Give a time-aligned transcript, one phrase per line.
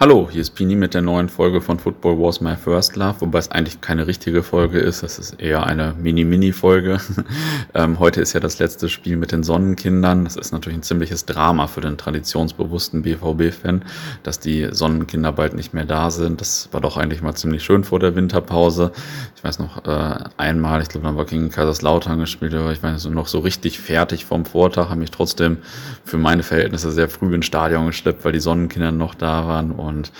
[0.00, 3.38] Hallo, hier ist Pini mit der neuen Folge von Football Was My First Love, wobei
[3.38, 5.02] es eigentlich keine richtige Folge ist.
[5.02, 6.98] Es ist eher eine Mini-Mini-Folge.
[7.74, 10.24] ähm, heute ist ja das letzte Spiel mit den Sonnenkindern.
[10.24, 13.84] Das ist natürlich ein ziemliches Drama für den traditionsbewussten BVB-Fan,
[14.22, 16.40] dass die Sonnenkinder bald nicht mehr da sind.
[16.40, 18.92] Das war doch eigentlich mal ziemlich schön vor der Winterpause.
[19.36, 23.04] Ich weiß noch äh, einmal, ich glaube, dann war gegen Kaiserslautern gespielt, aber ich weiß
[23.10, 25.58] noch so richtig fertig vom Vortag, habe mich trotzdem
[26.02, 30.12] für meine Verhältnisse sehr früh ins Stadion geschleppt, weil die Sonnenkinder noch da waren und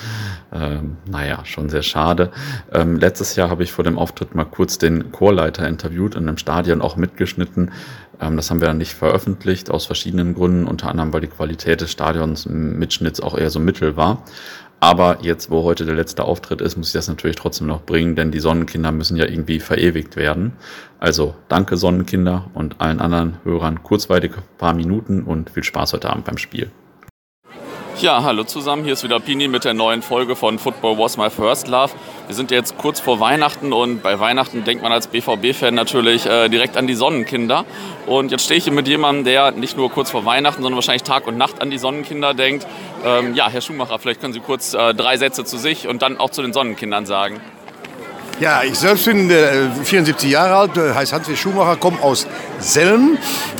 [0.53, 2.31] ähm, naja, schon sehr schade.
[2.73, 6.39] Ähm, letztes Jahr habe ich vor dem Auftritt mal kurz den Chorleiter interviewt und im
[6.39, 7.71] Stadion auch mitgeschnitten.
[8.21, 11.81] Ähm, das haben wir dann nicht veröffentlicht, aus verschiedenen Gründen, unter anderem, weil die Qualität
[11.81, 14.23] des Stadions Mitschnitts auch eher so mittel war.
[14.83, 18.17] Aber jetzt, wo heute der letzte Auftritt ist, muss ich das natürlich trotzdem noch bringen,
[18.17, 20.55] denn die Sonnenkinder müssen ja irgendwie verewigt werden.
[20.99, 26.25] Also danke Sonnenkinder und allen anderen Hörern kurzweilige paar Minuten und viel Spaß heute Abend
[26.25, 26.73] beim Spiel.
[28.03, 31.31] Ja, hallo zusammen, hier ist wieder Pini mit der neuen Folge von Football Was My
[31.31, 31.93] First Love.
[32.27, 36.49] Wir sind jetzt kurz vor Weihnachten und bei Weihnachten denkt man als BVB-Fan natürlich äh,
[36.49, 37.65] direkt an die Sonnenkinder.
[38.07, 41.05] Und jetzt stehe ich hier mit jemandem, der nicht nur kurz vor Weihnachten, sondern wahrscheinlich
[41.05, 42.67] Tag und Nacht an die Sonnenkinder denkt.
[43.05, 46.19] Ähm, ja, Herr Schumacher, vielleicht können Sie kurz äh, drei Sätze zu sich und dann
[46.19, 47.41] auch zu den Sonnenkindern sagen.
[48.43, 52.27] Ja, ich selbst bin äh, 74 Jahre alt, äh, heiße Hans Schumacher, komme aus
[52.59, 53.17] Selm,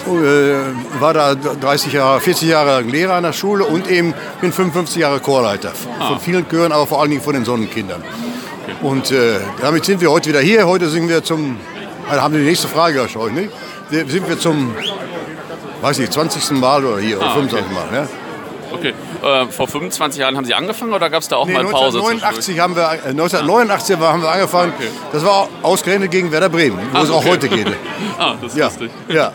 [0.09, 4.97] äh, war da 30 Jahre, 40 Jahre Lehrer an der Schule und eben bin 55
[4.97, 5.71] Jahre Chorleiter.
[6.01, 6.09] Ah.
[6.09, 8.03] Von vielen Chören, aber vor allen Dingen von den Sonnenkindern.
[8.03, 8.75] Okay.
[8.83, 10.67] Und äh, damit sind wir heute wieder hier.
[10.67, 11.59] Heute singen wir zum,
[12.09, 13.51] also haben wir die nächste Frage wahrscheinlich,
[13.89, 14.11] nicht?
[14.11, 14.75] Sind wir zum,
[15.81, 16.59] weiß ich, 20.
[16.59, 17.71] Mal oder hier, ah, oder 25.
[17.71, 17.89] Okay.
[17.93, 18.01] Mal.
[18.01, 18.09] Ja?
[18.73, 18.95] Okay.
[19.23, 21.99] Äh, vor 25 Jahren haben Sie angefangen oder gab es da auch nee, mal Pause?
[21.99, 24.13] 1989 haben wir, äh, 1989 ah.
[24.13, 24.73] haben wir angefangen.
[24.77, 24.89] Okay.
[25.13, 27.69] Das war ausgerechnet gegen Werder Bremen, wo Ach, es auch heute geht.
[28.19, 28.67] ah, das ist ja.
[28.67, 28.91] lustig.
[29.09, 29.33] Ja.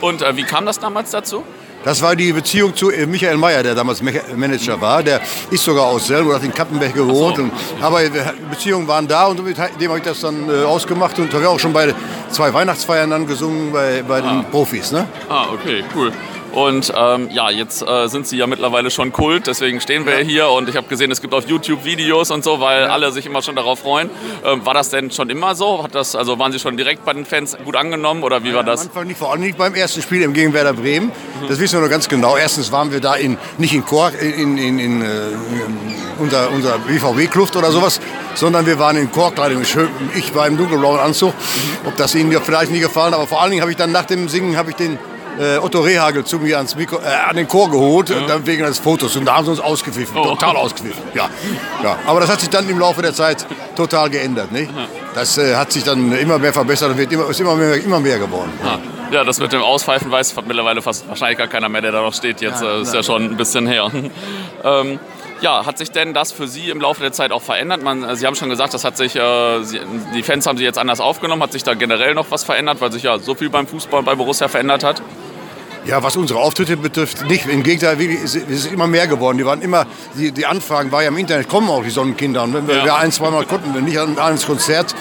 [0.00, 1.44] Und äh, wie kam das damals dazu?
[1.84, 5.02] Das war die Beziehung zu äh, Michael Mayer, der damals Manager war.
[5.02, 7.36] Der ist sogar aus Selm und hat in Kappenberg gewohnt.
[7.36, 7.42] So.
[7.42, 11.18] Und, aber die Beziehungen waren da und mit dem habe ich das dann äh, ausgemacht
[11.18, 11.94] und habe auch schon bei
[12.30, 14.22] zwei Weihnachtsfeiern dann gesungen bei, bei ah.
[14.22, 14.92] den Profis.
[14.92, 15.06] Ne?
[15.28, 16.10] Ah, okay, cool.
[16.54, 20.24] Und ähm, ja, jetzt äh, sind sie ja mittlerweile schon Kult, deswegen stehen wir ja.
[20.24, 22.88] hier und ich habe gesehen, es gibt auf YouTube Videos und so, weil ja.
[22.90, 24.08] alle sich immer schon darauf freuen.
[24.44, 25.82] Ähm, war das denn schon immer so?
[25.82, 28.54] Hat das, also waren Sie schon direkt bei den Fans gut angenommen oder wie ja,
[28.54, 28.82] war das?
[28.82, 31.06] Am Anfang nicht, vor allem nicht beim ersten Spiel im gegen Werder Bremen.
[31.06, 31.48] Mhm.
[31.48, 32.36] Das wissen wir nur ganz genau.
[32.36, 35.06] Erstens waren wir da in, nicht in Chor, in, in, in, äh,
[36.20, 38.00] unser, unser BVB-Kluft oder sowas,
[38.36, 39.62] sondern wir waren in Chorkleidung.
[40.14, 41.34] Ich war im dunkelblauen Anzug.
[41.34, 41.88] Mhm.
[41.88, 44.28] Ob das Ihnen vielleicht nie gefallen, aber vor allen Dingen habe ich dann nach dem
[44.28, 45.00] Singen habe ich den
[45.38, 48.20] äh, Otto Rehagel zu mir ans Mikro, äh, an den Chor geholt, ja.
[48.26, 49.16] dann wegen des Fotos.
[49.16, 50.24] Und da haben sie uns ausgepfiffen, oh.
[50.24, 51.02] total ausgepfiffen.
[51.14, 51.28] Ja.
[51.82, 51.98] Ja.
[52.06, 53.46] Aber das hat sich dann im Laufe der Zeit
[53.76, 54.52] total geändert.
[54.52, 54.70] Nicht?
[55.14, 58.00] Das äh, hat sich dann immer mehr verbessert und wird immer, ist immer mehr, immer
[58.00, 58.52] mehr geworden.
[58.62, 58.78] Ja.
[59.10, 59.24] ja.
[59.24, 62.40] das mit dem Auspfeifen weiß mittlerweile fast wahrscheinlich gar keiner mehr, der da noch steht.
[62.40, 63.90] Jetzt äh, ist ja schon ein bisschen her.
[64.64, 64.98] ähm,
[65.40, 67.82] ja, hat sich denn das für Sie im Laufe der Zeit auch verändert?
[67.82, 69.80] Man, äh, Sie haben schon gesagt, das hat sich, äh, Sie,
[70.14, 71.42] die Fans haben Sie jetzt anders aufgenommen.
[71.42, 74.14] Hat sich da generell noch was verändert, weil sich ja so viel beim Fußball bei
[74.14, 75.02] Borussia verändert hat?
[75.86, 77.46] Ja, was unsere Auftritte betrifft, nicht.
[77.46, 79.36] Im Gegenteil, es ist immer mehr geworden.
[79.36, 82.42] Die waren immer, die, die Anfragen waren ja im Internet, kommen auch die Sonnenkinder.
[82.44, 82.84] Und wenn wir, ja.
[82.84, 84.94] wir ein, zweimal konnten, wenn nicht ans Konzert,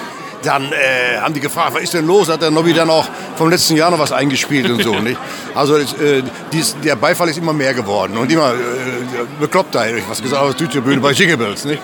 [0.43, 2.29] dann äh, haben die gefragt, was ist denn los?
[2.29, 3.07] Hat der Nobby dann auch
[3.37, 5.17] vom letzten Jahr noch was eingespielt und so, nicht?
[5.55, 8.57] Also äh, dies, der Beifall ist immer mehr geworden und immer äh,
[9.39, 11.81] bekloppter, hätte ich was gesagt, auf der Südtribüne bei Jingle Bells, nicht?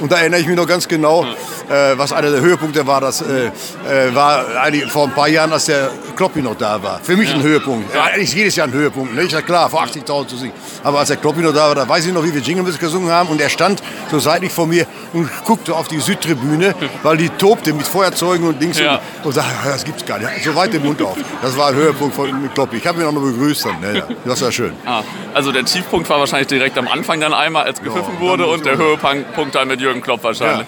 [0.00, 3.00] Und da erinnere ich mich noch ganz genau, äh, was einer der Höhepunkte war.
[3.00, 7.00] Das äh, äh war eigentlich vor ein paar Jahren, als der Kloppi noch da war.
[7.02, 7.36] Für mich ja.
[7.36, 7.94] ein Höhepunkt.
[7.94, 9.14] Ja, eigentlich jedes Jahr ein Höhepunkt.
[9.14, 9.24] Ne?
[9.24, 10.52] Ja klar, vor 80.000 zu singen.
[10.82, 13.10] Aber als der Kloppi noch da war, da weiß ich noch, wie wir Jingle gesungen
[13.10, 13.28] haben.
[13.28, 17.72] Und er stand so seitlich vor mir und guckte auf die Südtribüne, weil die tobte
[17.72, 18.78] mit Feuerzeugen und Dings.
[18.78, 19.00] Ja.
[19.18, 20.44] Und, und sagte, das gibt's gar nicht.
[20.44, 21.16] So weit den Mund auf.
[21.42, 22.76] Das war ein Höhepunkt von Kloppi.
[22.76, 23.66] Ich habe ihn auch noch begrüßt.
[23.66, 23.96] Dann.
[23.96, 24.72] Ja, das war schön.
[24.84, 25.02] Ah,
[25.34, 28.46] also der Tiefpunkt war wahrscheinlich direkt am Anfang dann einmal, als gepfiffen wurde.
[28.46, 30.66] Und der Höhepunkt dann mit Jürgen Klopp wahrscheinlich.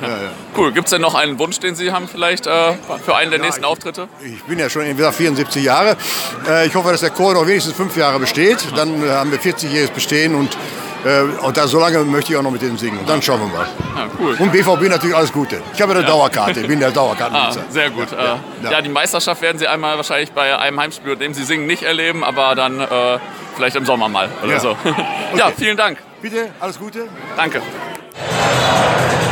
[0.56, 0.72] Cool.
[0.72, 3.64] Gibt es denn noch einen Wunsch, den Sie haben vielleicht äh, für einen der nächsten
[3.64, 4.08] Auftritte?
[4.24, 5.96] Ich bin ja schon in 74 Jahre.
[6.48, 8.58] Äh, ich hoffe, dass der Chor noch wenigstens fünf Jahre besteht.
[8.76, 10.56] Dann äh, haben wir 40-jähriges Bestehen und
[11.04, 12.98] äh, und da, so lange möchte ich auch noch mit denen singen.
[12.98, 13.66] Und dann schauen wir mal.
[13.96, 14.36] Ja, cool.
[14.38, 15.60] Und BVB natürlich alles Gute.
[15.74, 16.08] Ich habe eine ja.
[16.08, 17.66] Dauerkarte, ich bin der Dauerkartenbesitzer.
[17.68, 18.08] Ah, sehr gut.
[18.10, 21.44] Ja, äh, ja, die Meisterschaft werden Sie einmal wahrscheinlich bei einem Heimspiel, in dem Sie
[21.44, 23.18] singen, nicht erleben, aber dann äh,
[23.54, 24.76] vielleicht im Sommer mal oder so.
[25.30, 25.40] Okay.
[25.40, 25.98] Ja, vielen Dank.
[26.22, 27.06] Bitte, alles Gute.
[27.36, 27.60] Danke.
[28.78, 29.27] Wow.